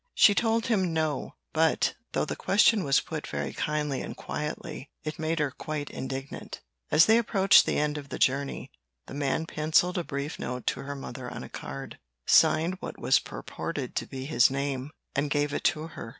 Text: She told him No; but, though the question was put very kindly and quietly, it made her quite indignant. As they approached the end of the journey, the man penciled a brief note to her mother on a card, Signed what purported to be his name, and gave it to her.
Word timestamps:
She 0.15 0.33
told 0.33 0.65
him 0.65 0.93
No; 0.93 1.35
but, 1.53 1.93
though 2.13 2.25
the 2.25 2.35
question 2.35 2.83
was 2.83 2.99
put 2.99 3.27
very 3.27 3.53
kindly 3.53 4.01
and 4.01 4.17
quietly, 4.17 4.89
it 5.03 5.19
made 5.19 5.37
her 5.37 5.51
quite 5.51 5.91
indignant. 5.91 6.59
As 6.89 7.05
they 7.05 7.19
approached 7.19 7.67
the 7.67 7.77
end 7.77 7.99
of 7.99 8.09
the 8.09 8.17
journey, 8.17 8.71
the 9.05 9.13
man 9.13 9.45
penciled 9.45 9.99
a 9.99 10.03
brief 10.03 10.39
note 10.39 10.65
to 10.65 10.79
her 10.79 10.95
mother 10.95 11.29
on 11.29 11.43
a 11.43 11.49
card, 11.49 11.99
Signed 12.25 12.77
what 12.79 12.95
purported 13.23 13.95
to 13.97 14.07
be 14.07 14.25
his 14.25 14.49
name, 14.49 14.89
and 15.15 15.29
gave 15.29 15.53
it 15.53 15.63
to 15.65 15.85
her. 15.85 16.09